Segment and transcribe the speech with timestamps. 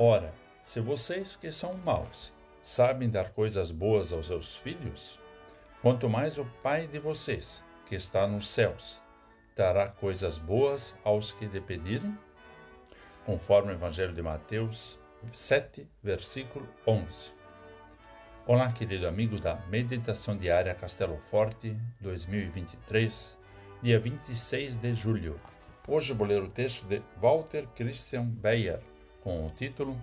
[0.00, 5.18] Ora, se vocês que são maus sabem dar coisas boas aos seus filhos,
[5.82, 9.02] quanto mais o Pai de vocês, que está nos céus,
[9.56, 12.16] dará coisas boas aos que lhe pedirem?
[13.26, 15.00] Conforme o Evangelho de Mateus
[15.32, 17.32] 7, versículo 11.
[18.46, 23.36] Olá, querido amigo da Meditação Diária Castelo Forte 2023,
[23.82, 25.40] dia 26 de julho.
[25.88, 28.80] Hoje vou ler o texto de Walter Christian Beyer
[29.28, 29.94] com o título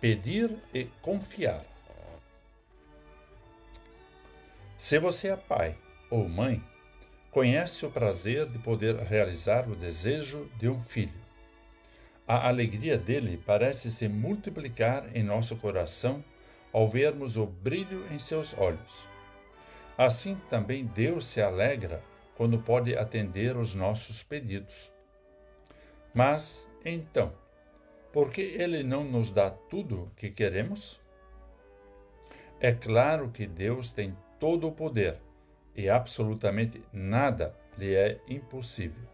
[0.00, 1.64] Pedir e Confiar.
[4.78, 5.76] Se você é pai
[6.08, 6.62] ou mãe,
[7.32, 11.20] conhece o prazer de poder realizar o desejo de um filho.
[12.24, 16.24] A alegria dele parece se multiplicar em nosso coração
[16.72, 19.08] ao vermos o brilho em seus olhos.
[19.98, 22.00] Assim também Deus se alegra
[22.36, 24.88] quando pode atender os nossos pedidos.
[26.14, 27.32] Mas, então,
[28.12, 31.00] por que Ele não nos dá tudo o que queremos?
[32.60, 35.18] É claro que Deus tem todo o poder
[35.74, 39.08] e absolutamente nada lhe é impossível.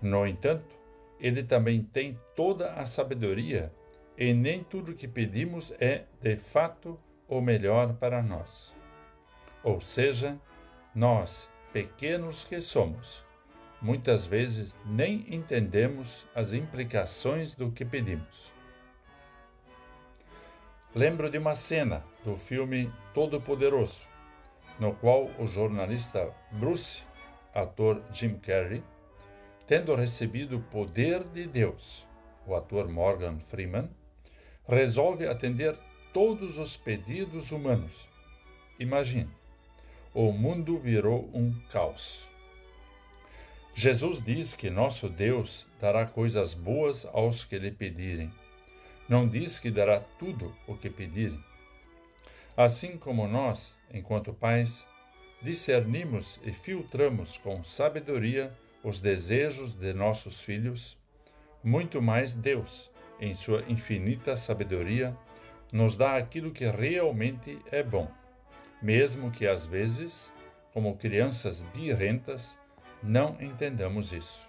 [0.00, 0.76] No entanto,
[1.18, 3.72] ele também tem toda a sabedoria
[4.16, 6.98] e nem tudo que pedimos é, de fato,
[7.28, 8.74] o melhor para nós.
[9.62, 10.38] Ou seja,
[10.94, 13.24] nós, pequenos que somos,
[13.80, 18.52] muitas vezes nem entendemos as implicações do que pedimos.
[20.94, 24.06] Lembro de uma cena do filme Todo-Poderoso,
[24.80, 27.02] no qual o jornalista Bruce,
[27.54, 28.82] ator Jim Carrey,
[29.66, 32.06] tendo recebido o poder de Deus,
[32.46, 33.90] o ator Morgan Freeman,
[34.66, 35.76] resolve atender
[36.12, 38.08] todos os pedidos humanos.
[38.78, 39.28] Imagine,
[40.14, 42.28] o mundo virou um caos.
[43.80, 48.28] Jesus diz que nosso Deus dará coisas boas aos que lhe pedirem.
[49.08, 51.38] Não diz que dará tudo o que pedirem.
[52.56, 54.84] Assim como nós, enquanto pais,
[55.40, 60.98] discernimos e filtramos com sabedoria os desejos de nossos filhos,
[61.62, 65.16] muito mais Deus, em sua infinita sabedoria,
[65.72, 68.10] nos dá aquilo que realmente é bom,
[68.82, 70.32] mesmo que às vezes,
[70.72, 72.58] como crianças birrentas,
[73.02, 74.48] não entendamos isso.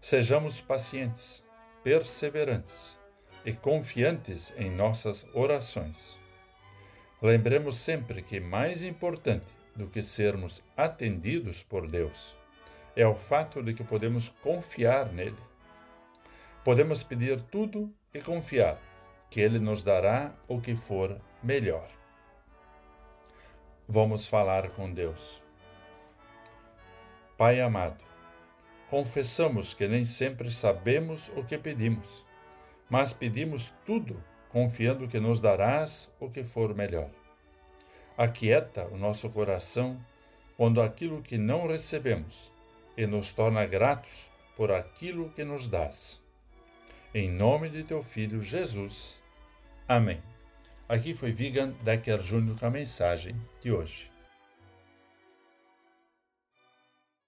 [0.00, 1.44] Sejamos pacientes,
[1.82, 2.98] perseverantes
[3.44, 6.18] e confiantes em nossas orações
[7.24, 12.36] Lembremos sempre que mais importante do que sermos atendidos por Deus
[12.94, 15.38] é o fato de que podemos confiar nele.
[16.62, 18.78] Podemos pedir tudo e confiar
[19.30, 21.88] que ele nos dará o que for melhor.
[23.88, 25.43] Vamos falar com Deus.
[27.36, 28.04] Pai amado,
[28.88, 32.24] confessamos que nem sempre sabemos o que pedimos,
[32.88, 37.10] mas pedimos tudo confiando que nos darás o que for melhor.
[38.16, 39.98] Aquieta o nosso coração
[40.56, 42.52] quando aquilo que não recebemos
[42.96, 46.22] e nos torna gratos por aquilo que nos dás.
[47.12, 49.20] Em nome de teu Filho Jesus.
[49.88, 50.22] Amém.
[50.88, 54.13] Aqui foi Vigan Decker Júnior com a mensagem de hoje.